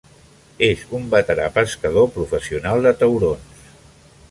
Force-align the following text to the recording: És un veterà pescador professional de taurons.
És 0.67 0.85
un 0.99 1.05
veterà 1.11 1.51
pescador 1.59 2.09
professional 2.17 2.83
de 2.89 2.97
taurons. 3.03 3.65